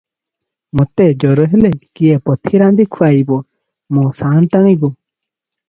[0.79, 3.39] ମୋତେ ଜର ହେଲେ କିଏ ପଥି ରାନ୍ଧି ଖୁଆଇବ,
[3.99, 4.95] ମୋ ସାଆନ୍ତାଣି ଗୋ!